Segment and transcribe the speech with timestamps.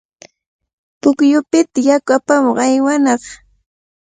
[0.99, 3.23] Pukyupita yaku apamuq aywanaq.